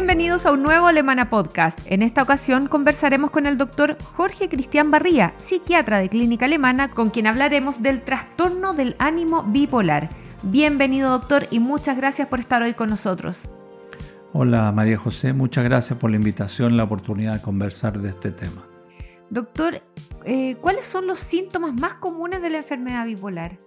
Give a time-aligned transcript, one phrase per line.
[0.00, 1.78] Bienvenidos a un nuevo Alemana Podcast.
[1.84, 7.10] En esta ocasión conversaremos con el doctor Jorge Cristian Barría, psiquiatra de Clínica Alemana, con
[7.10, 10.08] quien hablaremos del trastorno del ánimo bipolar.
[10.42, 13.46] Bienvenido doctor y muchas gracias por estar hoy con nosotros.
[14.32, 18.30] Hola María José, muchas gracias por la invitación y la oportunidad de conversar de este
[18.30, 18.66] tema.
[19.28, 19.82] Doctor,
[20.24, 23.58] eh, ¿cuáles son los síntomas más comunes de la enfermedad bipolar?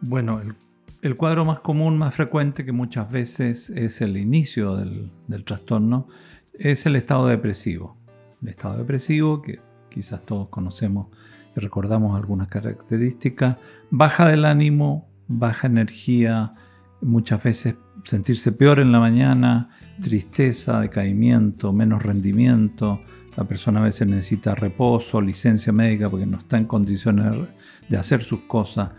[0.00, 0.56] Bueno, el
[1.06, 6.08] el cuadro más común, más frecuente, que muchas veces es el inicio del, trastorno,
[6.52, 7.96] es el estado depresivo.
[8.42, 11.08] El estado depresivo, que quizás todos conocemos
[11.56, 13.56] y recordamos algunas características,
[13.90, 16.54] baja del ánimo, baja energía,
[17.00, 19.70] muchas veces sentirse peor en la mañana,
[20.00, 23.00] tristeza, decaimiento, menos rendimiento.
[23.36, 27.48] La persona a veces necesita reposo, licencia médica porque no está en condiciones
[27.88, 28.90] de hacer sus cosas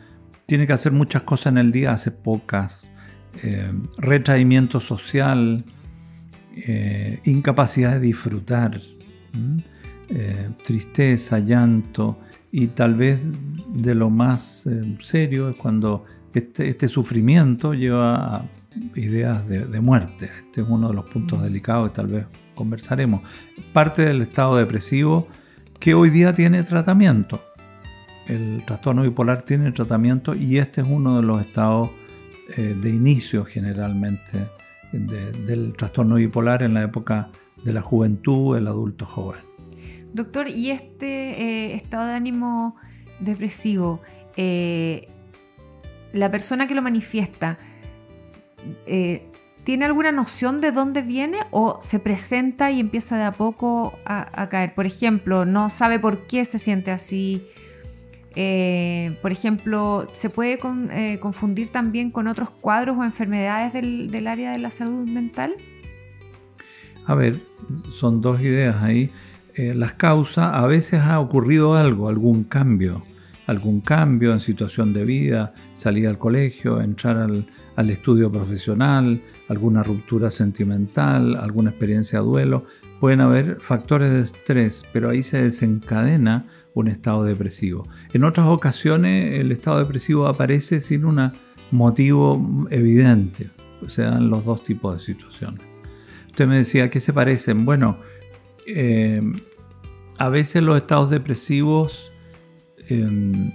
[0.47, 2.89] tiene que hacer muchas cosas en el día, hace pocas,
[3.43, 5.63] eh, retraimiento social,
[6.55, 8.81] eh, incapacidad de disfrutar,
[10.09, 12.17] eh, tristeza, llanto
[12.51, 13.27] y tal vez
[13.67, 14.65] de lo más
[14.99, 18.45] serio es cuando este, este, sufrimiento lleva a
[18.95, 20.29] ideas de, de, muerte.
[20.45, 23.21] Este es uno de los puntos delicados y tal vez conversaremos.
[23.73, 25.27] Parte del estado depresivo
[25.79, 27.41] que hoy día tiene tratamiento
[28.27, 31.89] el trastorno bipolar tiene tratamiento y este es uno de los estados
[32.55, 34.47] eh, de inicio generalmente
[34.91, 37.29] del trastorno bipolar en la época
[37.63, 39.41] de la juventud, el adulto joven.
[40.13, 42.75] Doctor, ¿y este eh, estado de ánimo
[43.19, 44.01] depresivo,
[44.37, 45.09] eh,
[46.13, 47.57] la persona que lo manifiesta,
[48.85, 54.47] ¿tiene alguna noción de dónde viene o se presenta y empieza de a poco a
[54.49, 54.73] caer?
[54.73, 57.45] Por ejemplo, no sabe por qué se siente así,
[58.39, 60.59] eh, por ejemplo, se puede
[60.91, 65.55] eh, confundir también con otros cuadros o enfermedades del, área de la salud mental.
[67.07, 67.37] A ver,
[67.91, 69.09] son dos ideas ahí.
[69.55, 73.01] Eh, las causas, a veces ha ocurrido algo, algún cambio,
[73.47, 77.43] algún cambio en situación de vida, salir al colegio, entrar al,
[77.75, 82.65] al estudio profesional, alguna ruptura sentimental, alguna experiencia de duelo.
[82.99, 86.45] Pueden haber factores de estrés, pero ahí se desencadena
[86.79, 87.87] un estado depresivo.
[88.13, 91.31] En otras ocasiones el estado depresivo aparece sin un
[91.71, 93.49] motivo evidente.
[93.87, 95.61] Se dan los dos tipos de situaciones.
[96.27, 97.65] Usted me decía, ¿qué se parecen?
[97.65, 97.97] Bueno,
[98.67, 99.21] eh,
[100.19, 102.11] a veces los estados depresivos
[102.87, 103.53] em,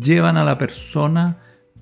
[0.00, 1.38] llevan a la persona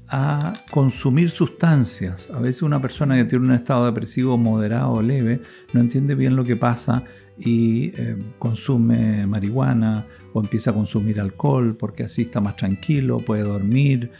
[0.06, 2.30] a consumir sustancias.
[2.30, 5.40] A veces una persona que tiene un estado depresivo moderado o leve
[5.72, 7.04] no entiende bien lo que pasa
[7.38, 13.42] y eh, consume marihuana o empieza a consumir alcohol porque así está más tranquilo, puede
[13.42, 14.10] dormir.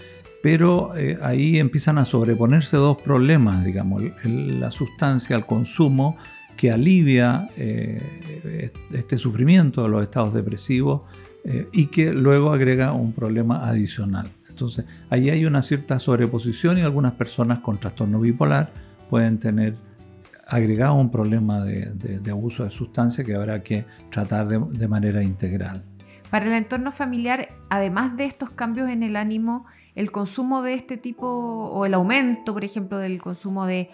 [0.43, 6.17] Pero eh, ahí empiezan a sobreponerse dos problemas, digamos, la sustancia, el consumo,
[6.56, 8.01] que alivia eh,
[8.93, 11.03] este sufrimiento de los estados depresivos
[11.73, 14.29] y que luego agrega un problema adicional.
[14.50, 18.71] Entonces, ahí hay una cierta sobreposición y algunas personas con trastorno bipolar
[19.09, 19.77] pueden tener
[20.49, 25.85] agregado un problema de, abuso de sustancias que habrá que tratar de, manera integral.
[26.31, 30.97] Para el entorno familiar, además de estos cambios en el ánimo, el consumo de este
[30.97, 33.91] tipo o el aumento, por ejemplo, del consumo de,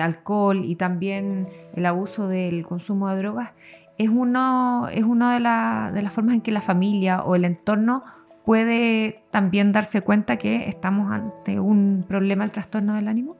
[0.00, 3.52] alcohol y también el abuso del consumo de drogas,
[3.96, 8.04] es uno, es una de, de las formas en que la familia o el entorno
[8.44, 13.36] puede también darse cuenta que estamos ante un problema del trastorno del ánimo?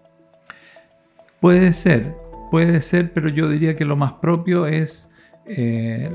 [1.40, 2.16] Puede ser,
[2.50, 5.10] Puede ser, pero yo diría que lo más propio es
[5.46, 6.14] eh,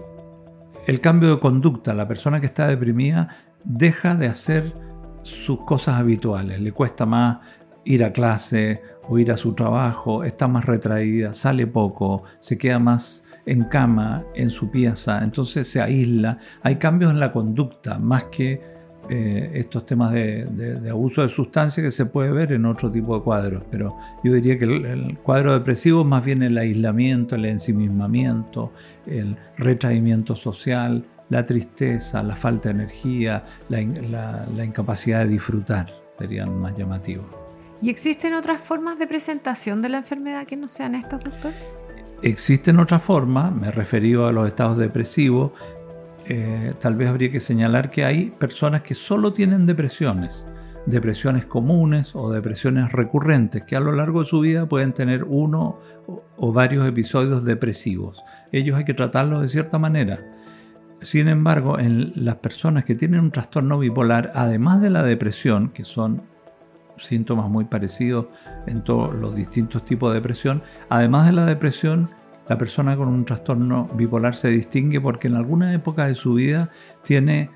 [0.88, 1.94] el cambio de conducta.
[1.94, 3.30] La persona que está deprimida
[3.64, 4.74] deja de hacer
[5.22, 6.60] sus cosas habituales.
[6.60, 7.40] Le cuesta más
[7.86, 12.80] ir a clase o ir a su trabajo, está más retraída, sale poco, se queda
[12.80, 16.38] más en cama, en su pieza, entonces se aísla.
[16.62, 18.62] Hay cambios en la conducta, más que
[19.10, 23.24] eh, estos temas de, abuso de sustancias que se puede ver en otro tipo de
[23.24, 28.72] cuadros, pero yo diría que el, cuadro depresivo es más bien el aislamiento, el ensimismamiento,
[29.06, 36.78] el retraimiento social, la tristeza, la falta de energía, la, incapacidad de disfrutar, serían más
[36.78, 37.26] llamativos.
[37.82, 41.52] ¿Y existen otras formas de presentación de la enfermedad que no sean estas, doctor?
[42.22, 45.52] Existen otras formas, me he referido a los estados depresivos,
[46.26, 50.46] eh, tal vez habría que señalar que hay personas que solo tienen depresiones,
[50.86, 55.80] depresiones comunes o depresiones recurrentes, que a lo largo de su vida pueden tener uno
[56.38, 58.22] o varios episodios depresivos.
[58.52, 60.20] Ellos hay que tratarlos de cierta manera.
[61.02, 65.84] Sin embargo, en las personas que tienen un trastorno bipolar, además de la depresión, que
[65.84, 66.24] son
[66.98, 68.28] síntomas muy parecidos
[68.68, 72.10] en todos los distintos tipos de depresión, además de la depresión,
[72.48, 76.70] la persona con un trastorno bipolar se distingue porque en alguna época de su vida
[77.04, 77.50] tiene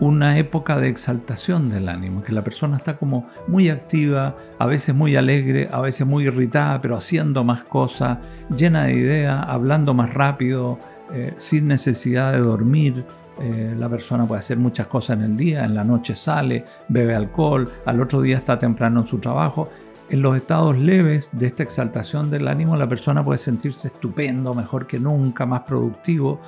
[0.00, 4.96] una época de exaltación del ánimo, que la persona está como muy activa, a veces
[4.96, 8.18] muy alegre, a veces muy irritada, pero haciendo más cosas,
[8.56, 10.80] llena de ideas, hablando más rápido,
[11.12, 13.04] eh, sin necesidad de dormir.
[13.40, 17.14] Eh, la persona puede hacer muchas cosas en el día, en la noche sale, bebe
[17.14, 19.68] alcohol, al otro día está temprano en su trabajo.
[20.12, 24.86] En los estados leves de esta exaltación del ánimo, la persona puede sentirse estupendo, mejor
[24.86, 26.38] que nunca, más productivo,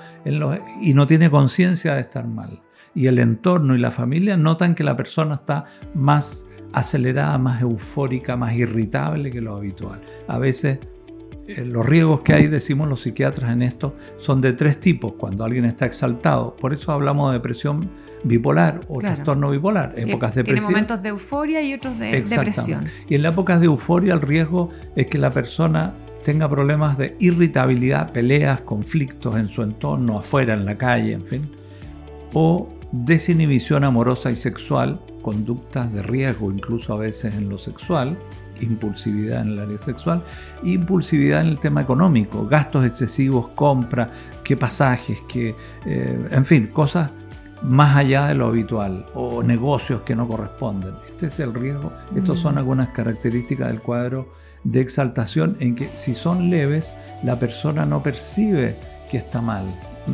[0.82, 2.60] y no tiene conciencia de estar mal.
[2.94, 5.64] Y el entorno y la familia notan que la persona está
[5.94, 9.98] más acelerada, más eufórica, más irritable que lo habitual.
[10.28, 10.80] A veces
[11.46, 15.64] los riesgos que hay, decimos los psiquiatras en esto, son de tres tipos cuando alguien
[15.64, 16.56] está exaltado.
[16.56, 17.90] Por eso hablamos de depresión
[18.22, 20.66] bipolar o trastorno bipolar, épocas depresivas.
[20.66, 22.84] Tiene momentos de euforia y otros de depresión.
[23.08, 25.94] Y en las épocas de euforia el riesgo es que la persona
[26.24, 31.50] tenga problemas de irritabilidad, peleas, conflictos en su entorno, afuera, en la calle, en fin.
[32.32, 38.16] O desinhibición amorosa y sexual, conductas de riesgo incluso a veces en lo sexual
[38.60, 40.22] impulsividad en el área sexual,
[40.62, 44.10] impulsividad en el tema económico, gastos excesivos, compra,
[44.42, 45.54] qué pasajes, que,
[45.86, 47.10] eh, en fin, cosas
[47.62, 50.94] más allá de lo habitual o negocios que no corresponden.
[51.08, 51.92] Este es el riesgo.
[52.14, 52.58] Estas son mm.
[52.58, 54.28] algunas características del cuadro
[54.64, 58.76] de exaltación en que si son leves, la persona no percibe
[59.10, 59.64] que está mal,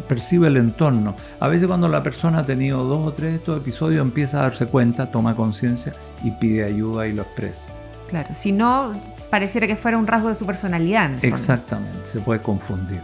[0.09, 1.17] percibe el entorno.
[1.41, 4.43] A veces cuando la persona ha tenido dos o tres de estos episodios empieza a
[4.43, 7.73] darse cuenta, toma conciencia y pide ayuda y lo expresa.
[8.11, 8.93] Claro, si no,
[9.31, 11.13] pareciera que fuera un rasgo de su personalidad.
[11.23, 13.01] Exactamente, se puede confundir.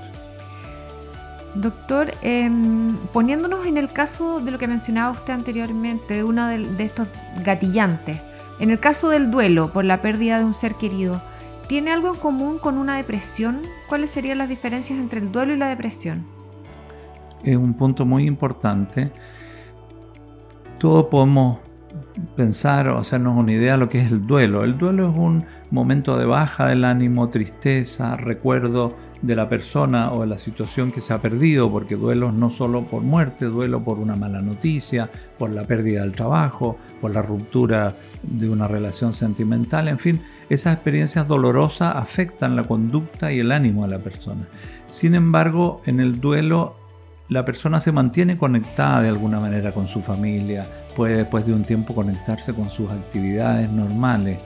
[1.55, 6.58] Doctor, em, poniéndonos en el caso de lo que mencionaba usted anteriormente, de uno de,
[6.58, 7.06] de, estos
[7.44, 8.19] gatillantes,
[8.58, 11.23] en el caso del duelo por la pérdida de un ser querido,
[11.69, 13.62] ¿tiene algo en común con una depresión?
[13.88, 16.26] ¿Cuáles serían las diferencias entre el duelo y la depresión?
[17.44, 19.12] Es un punto muy importante.
[20.79, 21.61] Todos podemos
[22.37, 24.65] pensar o hacernos una idea de lo que es el duelo.
[24.65, 30.21] El duelo es un momento de baja del ánimo, tristeza, recuerdo de la persona o
[30.21, 33.99] de la situación que se ha perdido, porque duelo no solo por muerte, duelo por
[33.99, 39.89] una mala noticia, por la pérdida del trabajo, por la ruptura de una relación sentimental,
[39.89, 44.47] en fin, esas experiencias dolorosas afectan la conducta y el ánimo de la persona.
[44.87, 46.77] Sin embargo, en el duelo
[47.29, 51.62] la persona se mantiene conectada de alguna manera con su familia, puede después de un
[51.62, 54.38] tiempo conectarse con sus actividades normales.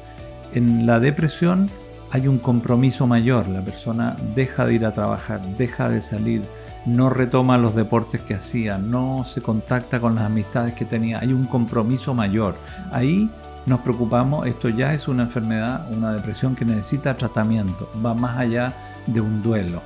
[0.53, 1.71] En la depresión
[2.11, 6.43] hay un compromiso mayor, la persona deja de ir a trabajar, deja de salir,
[6.85, 11.33] no retoma los deportes que hacía, no se contacta con las amistades que tenía, hay
[11.33, 12.57] un compromiso mayor.
[12.91, 13.31] Ahí
[13.65, 18.73] nos preocupamos, esto ya es una enfermedad, una depresión que necesita tratamiento, va más allá
[19.07, 19.81] de un duelo.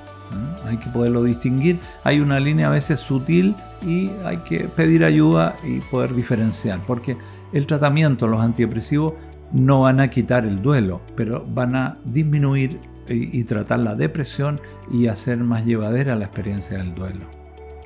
[0.64, 1.78] Hay que poderlo distinguir.
[2.02, 3.54] Hay una línea a veces sutil
[3.86, 7.16] y hay que pedir ayuda y poder diferenciar, porque
[7.52, 9.14] el tratamiento, los antidepresivos,
[9.52, 15.06] no van a quitar el duelo, pero van a disminuir y, tratar la depresión y
[15.06, 17.26] hacer más llevadera la experiencia del duelo.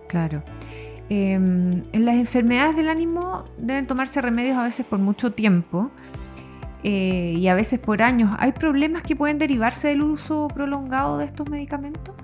[0.09, 0.43] Claro.
[1.11, 5.91] Em, en las enfermedades del ánimo deben tomarse remedios a veces por mucho tiempo
[6.85, 8.35] eh, y a veces por años.
[8.39, 12.15] ¿Hay problemas que pueden derivarse del uso prolongado de estos medicamentos?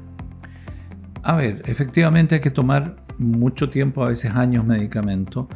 [1.25, 5.47] A ver, efectivamente hay que tomar mucho tiempo, a veces años, medicamentos.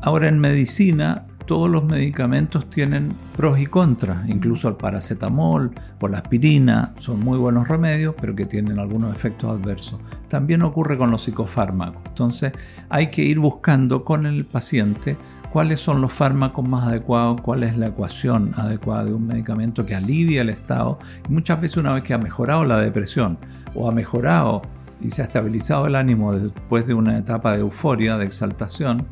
[0.00, 6.18] Ahora en medicina todos los medicamentos tienen pros y contras, incluso el paracetamol o la
[6.18, 10.00] aspirina son muy buenos remedios, pero que tienen algunos efectos adversos.
[10.26, 12.00] También ocurre con los psicofármacos.
[12.06, 12.52] Entonces
[12.88, 15.18] hay que ir buscando con el paciente
[15.52, 19.94] cuáles son los fármacos más adecuados, cuál es la ecuación adecuada de un medicamento que
[19.94, 20.98] alivia el estado.
[21.28, 23.36] Y muchas veces una vez que ha mejorado la depresión
[23.74, 24.62] o ha mejorado
[25.00, 29.06] y se ha estabilizado el ánimo después de una etapa de euforia, de exaltación,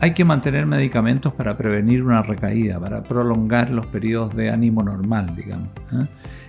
[0.00, 5.34] hay que mantener medicamentos para prevenir una recaída, para prolongar los periodos de ánimo normal,
[5.34, 5.68] digamos.
[5.92, 6.06] ¿eh?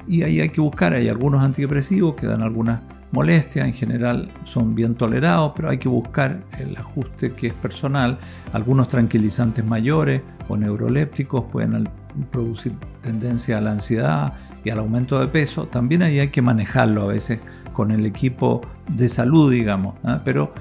[0.08, 2.82] Y ahí hay que buscar, hay algunos antidepresivos que dan algunas
[3.12, 8.20] molestias, en general son bien tolerados, pero hay que buscar el ajuste que es personal.
[8.54, 11.90] Algunos tranquilizantes mayores o neurolépticos pueden
[12.32, 15.68] producir tendencia a la ansiedad y al aumento de peso.
[15.68, 17.40] También ahí hay que manejarlo a veces
[17.82, 20.20] con el equipo de salud, digamos, ¿eh?
[20.24, 20.54] pero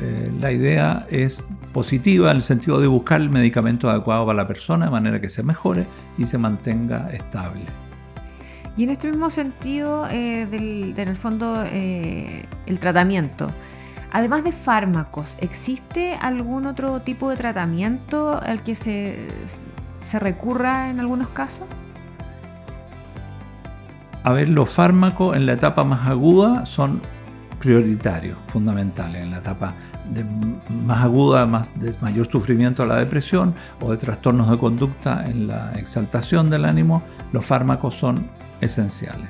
[0.00, 4.46] eh, la idea es positiva en el sentido de buscar el medicamento adecuado para la
[4.46, 5.84] persona de manera que se mejore
[6.16, 7.64] y se mantenga estable.
[8.76, 13.50] Y en este mismo sentido, eh, en el fondo, eh, el tratamiento.
[14.12, 21.30] Además de fármacos, ¿existe algún otro tipo de tratamiento al que se recurra en algunos
[21.30, 21.66] casos?
[24.22, 27.00] A ver, los fármacos en la etapa más aguda son
[27.58, 29.74] prioritarios, fundamentales, en la etapa
[30.12, 30.24] de
[30.68, 31.46] más aguda,
[31.76, 36.64] de mayor sufrimiento a la depresión o de trastornos de conducta en la exaltación del
[36.64, 38.28] ánimo, los fármacos son
[38.60, 39.28] esenciales.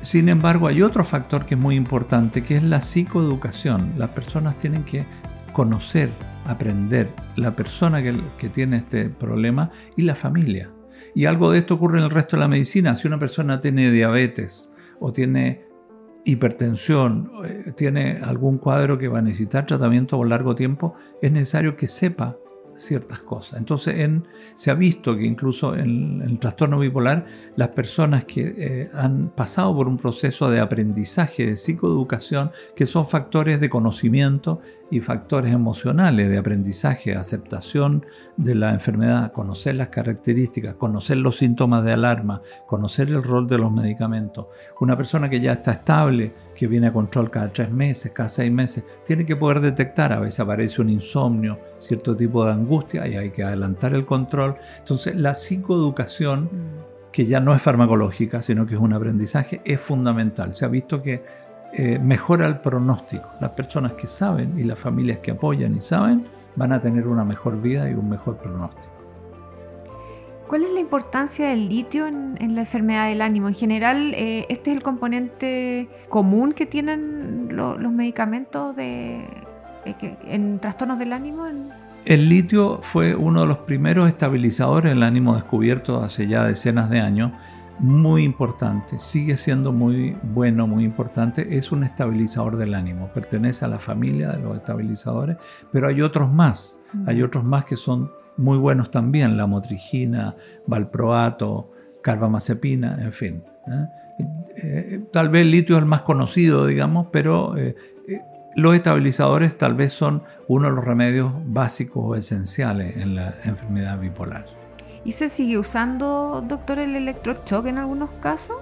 [0.00, 3.94] Sin embargo, hay otro factor que es muy importante, que es la psicoeducación.
[3.98, 5.06] Las personas tienen que
[5.52, 6.10] conocer,
[6.46, 10.70] aprender la persona que tiene este problema y la familia.
[11.14, 12.94] Y algo de esto ocurre en el resto de la medicina.
[12.94, 15.66] Si una persona tiene diabetes o tiene
[16.24, 21.76] hipertensión, eh, tiene algún cuadro que va a necesitar tratamiento por largo tiempo, es necesario
[21.76, 22.36] que sepa
[22.76, 23.58] ciertas cosas.
[23.58, 27.26] Entonces en, se ha visto que incluso en, el trastorno bipolar
[27.56, 33.06] las personas que eh, han pasado por un proceso de aprendizaje, de psicoeducación, que son
[33.06, 34.60] factores de conocimiento
[34.90, 38.04] y factores emocionales de aprendizaje, aceptación
[38.36, 43.56] de la enfermedad, conocer las características, conocer los síntomas de alarma, conocer el rol de
[43.56, 44.48] los medicamentos.
[44.80, 48.52] Una persona que ya está estable, que viene a control cada tres meses, cada seis
[48.52, 53.16] meses, tiene que poder detectar, a veces aparece un insomnio, cierto tipo de angustia y
[53.16, 54.56] hay que adelantar el control.
[54.78, 56.48] Entonces la psicoeducación
[57.10, 60.56] que ya no es farmacológica, sino que es un aprendizaje, es fundamental.
[60.56, 61.22] Se ha visto que
[61.74, 63.28] eh, mejora el pronóstico.
[63.40, 67.24] Las personas que saben y las familias que apoyan y saben van a tener una
[67.24, 69.01] mejor vida y un mejor pronóstico.
[70.52, 73.48] ¿Cuál es la importancia del litio en, la enfermedad del ánimo?
[73.48, 79.24] En general, eh, ¿este es el componente común que tienen los medicamentos de,
[79.86, 81.46] eh, en trastornos del ánimo?
[82.04, 87.00] El litio fue uno de los primeros estabilizadores del ánimo descubierto hace ya decenas de
[87.00, 87.32] años
[87.78, 93.68] muy importante, sigue siendo muy bueno, muy importante, es un estabilizador del ánimo, pertenece a
[93.68, 95.38] la familia de los estabilizadores,
[95.72, 100.34] pero hay otros más, hay otros más que son muy buenos también, la motrigina,
[100.66, 101.70] valproato,
[102.02, 103.42] carbamazepina, en fin.
[103.66, 103.86] ¿eh?
[104.56, 107.74] Eh, tal vez el litio es el más conocido, digamos, pero eh,
[108.54, 113.98] los estabilizadores tal vez son uno de los remedios básicos o esenciales en la enfermedad
[113.98, 114.44] bipolar.
[115.04, 118.56] ¿Y se sigue usando, doctor, el electroshock en algunos casos?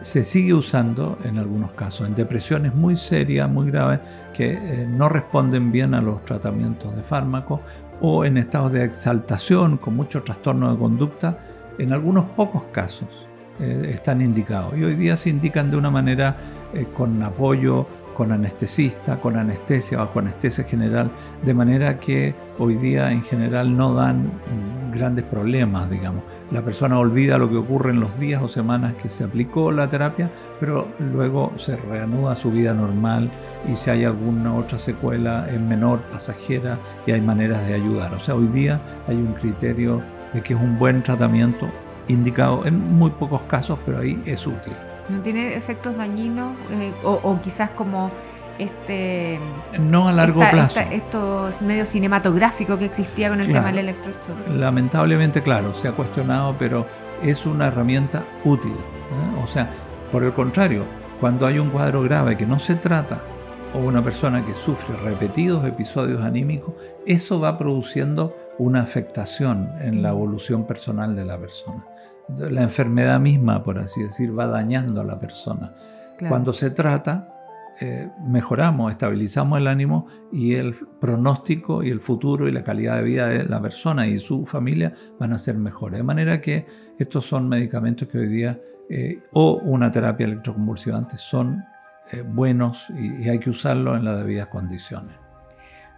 [0.00, 4.00] Se sigue usando en algunos casos, en depresiones muy serias, muy graves,
[4.32, 7.60] que eh, no responden bien a los tratamientos de fármacos
[8.00, 11.38] o en estados de exaltación con mucho trastorno de conducta,
[11.78, 13.08] en algunos pocos casos
[13.60, 14.76] eh, están indicados.
[14.76, 16.36] Y hoy día se indican de una manera
[16.74, 17.86] eh, con apoyo
[18.18, 21.08] con anestesista, con anestesia, bajo anestesia general,
[21.44, 24.28] de manera que hoy día en general no dan
[24.92, 26.24] grandes problemas, digamos.
[26.50, 29.88] La persona olvida lo que ocurre en los días o semanas que se aplicó la
[29.88, 33.30] terapia, pero luego se reanuda su vida normal
[33.72, 38.12] y si hay alguna otra secuela es menor, pasajera y hay maneras de ayudar.
[38.14, 40.02] O sea, hoy día hay un criterio
[40.34, 41.68] de que es un buen tratamiento
[42.08, 44.72] indicado en muy pocos casos, pero ahí es útil.
[45.08, 46.56] ¿No tiene efectos dañinos?
[46.70, 48.10] Eh, o, quizás como
[48.58, 49.38] este...
[49.78, 50.80] No a largo plazo.
[50.80, 54.48] estos medios cinematográficos que existía con el tema del electroshock.
[54.48, 56.86] Lamentablemente, claro, se ha cuestionado, pero
[57.22, 58.72] es una herramienta útil.
[58.72, 59.42] ¿eh?
[59.42, 59.70] O sea,
[60.12, 60.84] por el contrario,
[61.20, 63.20] cuando hay un cuadro grave que no se trata
[63.74, 66.74] o una persona que sufre repetidos episodios anímicos,
[67.06, 71.84] eso va produciendo una afectación en la evolución personal de la persona
[72.36, 75.72] la enfermedad misma, por así decir, va dañando a la persona.
[76.28, 77.28] Cuando se trata,
[77.80, 83.02] eh, mejoramos, estabilizamos el ánimo y el pronóstico y el futuro y la calidad de
[83.02, 85.98] vida de la persona y su familia van a ser mejores.
[85.98, 86.66] De manera que
[86.98, 91.62] estos son medicamentos que hoy día, eh, o una terapia electroconvulsivante, son
[92.10, 95.27] eh, buenos y, y hay que usarlo en las debidas condiciones.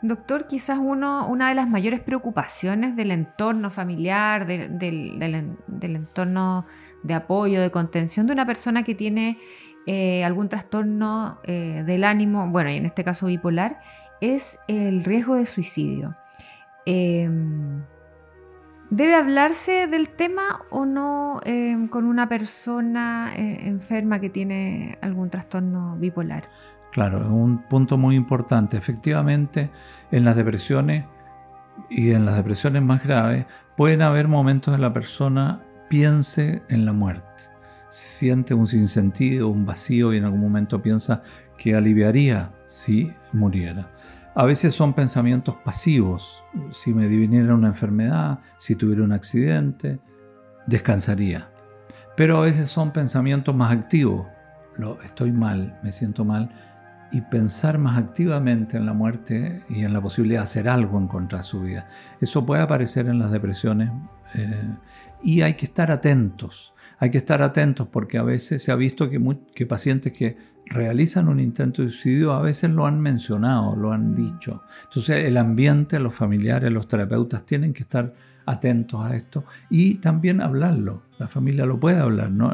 [0.02, 4.80] Doctor, quizás uno, una de las mayores preocupaciones del entorno familiar, del,
[5.82, 6.64] entorno
[7.02, 9.38] de apoyo, de contención de una persona que tiene
[9.86, 13.80] eh, algún trastorno eh, del ánimo, bueno, y en este caso bipolar,
[14.22, 16.16] es el riesgo de suicidio.
[16.86, 17.82] Em,
[18.88, 25.30] ¿Debe hablarse del tema o no em, con una persona eh, enferma que tiene algún
[25.30, 26.48] trastorno bipolar?
[26.92, 28.76] Claro, es un punto muy importante.
[28.76, 29.70] Efectivamente,
[30.10, 31.04] en las depresiones
[31.88, 36.92] y en las depresiones más graves pueden haber momentos en la persona piense en la
[36.92, 37.24] muerte.
[37.90, 41.22] Siente un sinsentido, un vacío y en algún momento piensa
[41.58, 43.90] que aliviaría si muriera.
[44.34, 46.44] A veces son pensamientos pasivos.
[46.72, 49.98] Si me diviniera una enfermedad, si tuviera un accidente,
[50.66, 51.50] descansaría.
[52.16, 54.28] Pero a veces son pensamientos más activos.
[54.76, 56.69] Lo, estoy mal, me siento mal.
[57.12, 61.08] Y pensar más activamente en la muerte y en la posibilidad de hacer algo en
[61.08, 61.88] contra de su vida.
[62.20, 63.90] Eso puede aparecer en las depresiones
[64.34, 64.68] eh,
[65.22, 66.72] y hay que estar atentos.
[66.98, 69.20] Hay que estar atentos porque a veces se ha visto que,
[69.54, 70.36] que pacientes que
[70.66, 74.62] realizan un intento de suicidio a veces lo han mencionado, lo han dicho.
[74.84, 78.14] Entonces el ambiente, los familiares, los terapeutas tienen que estar
[78.46, 81.02] atentos a esto y también hablarlo.
[81.18, 82.52] La familia lo puede hablar, no,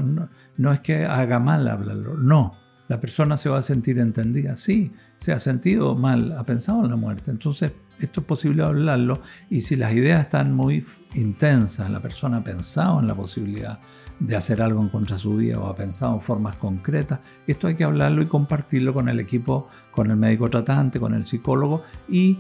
[0.57, 2.66] no, es que haga mal hablarlo, no.
[2.89, 6.91] La persona se va a sentir entendida, sí, se ha sentido mal, ha pensado en
[6.91, 7.31] la muerte.
[7.31, 12.45] Entonces esto es posible hablarlo y si las ideas están muy intensas, la persona ha
[12.45, 13.81] pensado en la posibilidad
[14.21, 17.21] de hacer algo en contra de su vida o ha pensado en formas concretas.
[17.47, 21.27] Esto hay que hablarlo y compartirlo con el equipo, con el médico tratante, con el
[21.27, 22.39] psicólogo y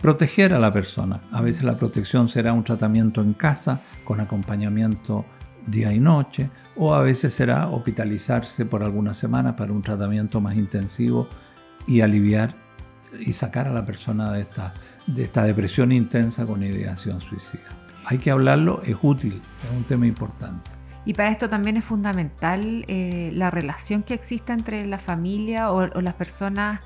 [0.00, 1.20] proteger a la persona.
[1.32, 5.24] A veces la protección será un tratamiento en casa con acompañamiento
[5.66, 10.56] día y noche o a veces será hospitalizarse por algunas semanas para un tratamiento más
[10.56, 11.28] intensivo
[11.86, 12.54] y aliviar
[13.20, 14.74] y sacar a la persona de esta,
[15.06, 17.62] de esta depresión intensa con ideación suicida.
[18.06, 20.70] Hay que hablarlo, es útil, es un tema importante.
[21.06, 25.86] Y para esto también es fundamental eh, la relación que existe entre la familia o,
[26.00, 26.80] las personas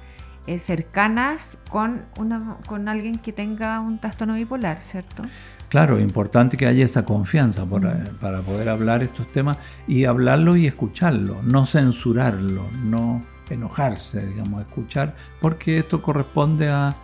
[0.48, 5.22] eh, cercanas con, una, con alguien que tenga un trastorno bipolar, ¿cierto?
[5.68, 10.66] Claro, importante que haya esa confianza eh, para poder hablar estos temas y hablarlo y
[10.66, 16.96] escucharlo, no censurarlo, no enojarse, digamos, escuchar, porque esto corresponde a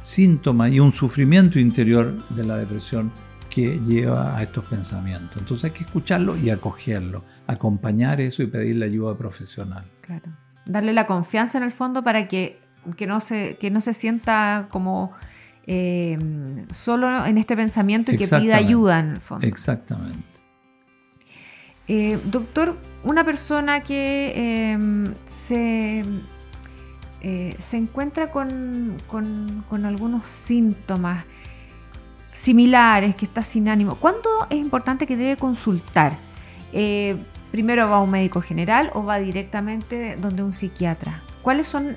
[0.00, 3.12] síntomas y un sufrimiento interior de la depresión
[3.50, 5.36] que lleva a estos pensamientos.
[5.36, 9.84] Entonces hay que escucharlo y acogerlo, acompañar eso y pedirle ayuda profesional.
[10.00, 10.45] Claro.
[10.66, 12.60] Darle la confianza en el fondo para que,
[12.96, 15.12] que, no, se, que no se sienta como
[15.66, 16.18] eh,
[16.70, 19.46] solo en este pensamiento y que pida ayuda en el fondo.
[19.46, 20.36] Exactamente.
[21.88, 26.04] Eh, doctor, una persona que em, se,
[27.20, 31.24] eh, se encuentra con, con, con algunos síntomas,
[32.32, 36.14] similares, que está sin ánimo, ¿cuándo es importante que debe consultar?
[36.72, 37.16] Eh,
[37.50, 41.22] ¿Primero va a un médico general o va directamente donde un psiquiatra?
[41.42, 41.96] ¿Cuáles son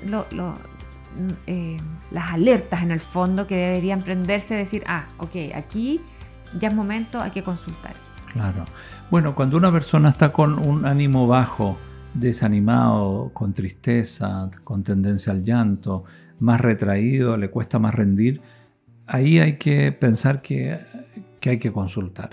[1.46, 1.78] eh,
[2.10, 4.54] las alertas en el fondo que deberían prenderse?
[4.54, 6.00] Decir, ah, ok, aquí
[6.58, 7.94] ya es momento, hay que consultar.
[8.32, 8.64] Claro.
[9.10, 11.76] Bueno, cuando una persona está con un ánimo bajo,
[12.14, 16.04] desanimado, con tristeza, con tendencia al llanto,
[16.38, 18.40] más retraído, le cuesta más rendir,
[19.06, 20.78] ahí hay que pensar que,
[21.44, 22.30] hay que consultar,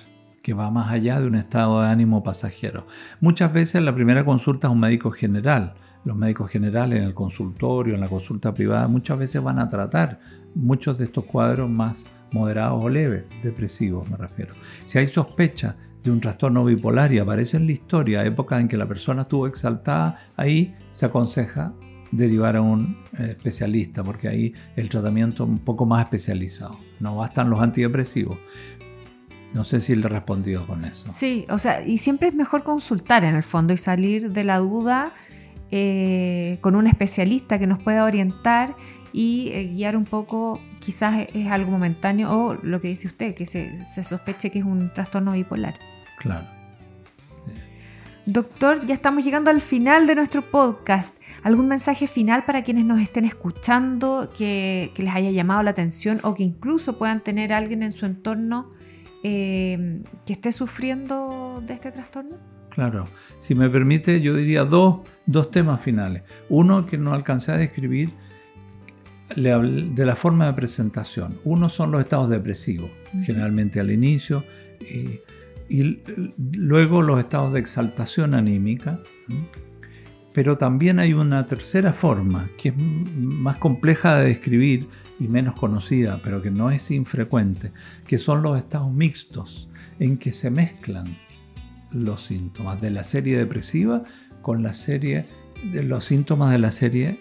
[0.48, 2.88] que va más allá de un estado de ánimo pasajero.
[3.20, 5.74] Muchas veces la primera consulta es un médico general.
[6.06, 10.22] Los médicos generales en el consultorio, en la consulta privada, muchas veces van a tratar
[10.56, 14.54] muchos de estos cuadros más moderados o leves, depresivos me refiero.
[14.86, 18.78] Si hay sospecha de un trastorno bipolar y aparece en la historia épocas en que
[18.78, 21.74] la persona estuvo exaltada, ahí se aconseja
[22.12, 26.78] derivar a un eh, especialista, porque ahí el tratamiento es un poco más especializado.
[27.02, 28.38] No bastan los antidepresivos.
[29.54, 31.12] No sé si le he respondido con eso.
[31.12, 34.58] Sí, o sea, y siempre es mejor consultar en el fondo y salir de la
[34.60, 35.14] duda
[35.72, 38.76] eh, con un especialista que nos pueda orientar
[39.14, 43.46] y eh, guiar un poco, quizás es, algo momentáneo o lo que dice usted, que
[43.46, 45.76] se, se sospeche que es un trastorno bipolar.
[46.20, 46.46] Claro.
[48.26, 51.16] Doctor, ya estamos llegando al final de nuestro podcast.
[51.44, 56.34] ¿Algún mensaje final para quienes nos estén escuchando que, les haya llamado la atención o
[56.34, 58.70] que incluso puedan tener alguien en su entorno
[59.30, 62.38] eh, que esté sufriendo de este trastorno?
[62.70, 63.06] Claro,
[63.40, 65.02] si me permite, yo diría dos,
[65.52, 66.24] temas finales.
[66.48, 68.14] Uno que no alcancé a describir
[69.36, 71.40] de la forma de presentación.
[71.44, 72.90] Uno son los estados depresivos,
[73.26, 74.46] generalmente al inicio,
[74.80, 75.20] y,
[75.68, 76.02] y,
[76.54, 79.00] luego los estados de exaltación anímica,
[80.32, 84.88] pero también hay una tercera forma que es más compleja de describir
[85.20, 87.72] y menos conocida, pero que no es infrecuente,
[88.06, 91.06] que son los estados mixtos, en que se mezclan
[91.92, 94.04] los síntomas de la serie depresiva
[94.42, 95.26] con la serie
[95.72, 97.20] de los síntomas de la serie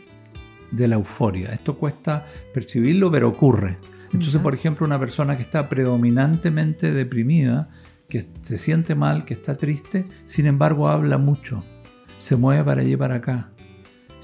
[0.71, 1.53] de la euforia.
[1.53, 3.79] Esto cuesta percibirlo, pero ocurre.
[4.13, 7.69] Entonces, por ejemplo, una persona que está predominantemente deprimida,
[8.09, 11.65] que se siente mal, que está triste, sin embargo habla mucho,
[12.19, 13.51] se mueve para allí para acá.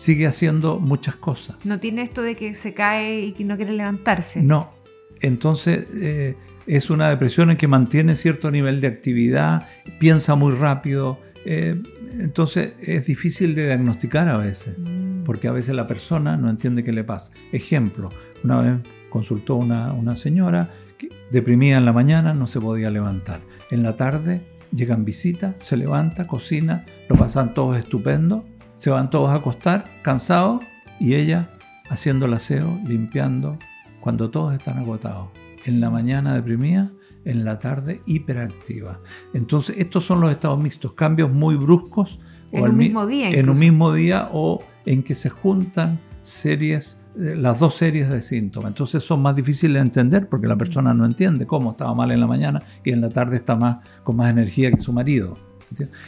[0.03, 1.65] Sigue haciendo muchas cosas.
[1.65, 4.43] No tiene esto de que se cae y que no quiere levantarse.
[4.43, 4.73] No.
[5.21, 6.35] Entonces eh,
[6.67, 9.69] es una depresión en que mantiene cierto nivel de actividad,
[10.01, 11.21] piensa muy rápido.
[11.45, 11.81] Eh,
[12.19, 14.77] entonces es difícil de diagnosticar a veces.
[14.77, 15.25] Mm.
[15.25, 17.33] porque a veces la persona no entiende qué le pasa.
[17.53, 18.09] Ejemplo,
[18.43, 23.41] una vez consultó una, una señora que deprimida en la mañana, no se podía levantar.
[23.71, 24.41] En la tarde
[24.75, 28.45] llegan visitas, se levanta, cocina, lo pasan todos estupendo,
[28.83, 30.61] se van todos a acostar, cansados,
[30.99, 31.49] y ella
[31.88, 33.57] haciendo el aseo, limpiando,
[34.01, 35.29] cuando todos están agotados.
[35.64, 36.90] En la mañana deprimida,
[37.25, 38.99] en la tarde hiperactiva.
[39.35, 42.18] Entonces, estos son los estados mixtos, cambios muy bruscos.
[42.51, 43.31] En un mismo día.
[43.31, 48.21] En un mismo día o en que se juntan series, eh, las dos series de
[48.21, 48.71] síntomas.
[48.71, 52.18] Entonces son más difíciles de entender porque la persona no entiende cómo estaba mal en
[52.18, 55.38] la mañana y en la tarde está más, con más energía que su marido.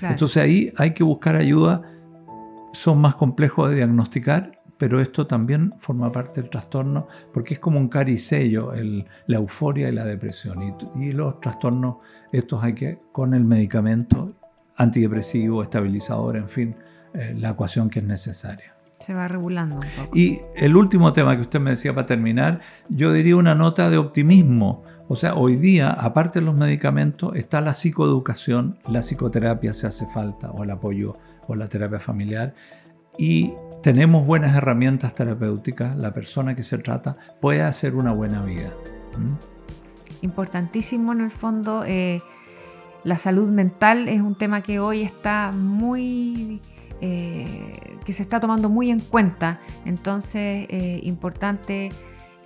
[0.03, 1.83] Entonces ahí hay que buscar ayuda.
[2.75, 7.79] Son más complejos de diagnosticar pero esto también forma parte del trastorno porque es como
[7.79, 10.77] un caricello, el, la euforia y la depresión.
[10.97, 11.97] Y, los trastornos,
[12.33, 14.33] estos hay que, con el medicamento
[14.77, 16.77] antidepresivo, estabilizador, en fin,
[17.15, 18.75] eh, la ecuación que es necesaria.
[18.99, 20.17] Se va regulando un poco.
[20.17, 23.99] Y el último tema que usted me decía para terminar, yo diría una nota de
[23.99, 24.83] optimismo.
[25.07, 30.07] O sea, hoy día, aparte de los medicamentos, está la psicoeducación, la psicoterapia se hace
[30.07, 32.55] falta, o el apoyo o la terapia familiar.
[33.19, 33.53] Y
[33.83, 38.73] tenemos buenas herramientas terapéuticas, la persona que se trata puede hacer una buena vida.
[40.23, 42.21] Importantísimo en el fondo, eh,
[43.05, 46.61] la salud mental es un tema que hoy está muy...
[47.01, 51.91] Eh, que se está tomando muy en cuenta, entonces eh, importante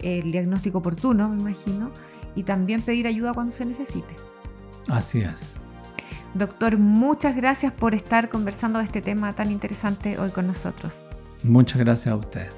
[0.01, 1.93] el diagnóstico oportuno, me imagino,
[2.35, 4.17] y también pedir ayuda cuando se necesite.
[4.89, 5.61] Así es.
[6.35, 11.05] Doctor, muchas gracias por estar conversando de este tema tan interesante hoy con nosotros.
[11.43, 12.49] Muchas gracias a usted.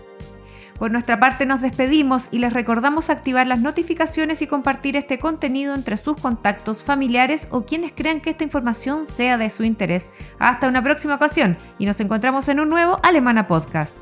[0.80, 5.74] Por nuestra parte nos despedimos y les recordamos activar las notificaciones y compartir este contenido
[5.74, 10.08] entre sus contactos familiares o quienes crean que esta información sea de su interés.
[10.38, 13.94] Hasta una próxima ocasión y nos encontramos en un nuevo Alemana Podcast.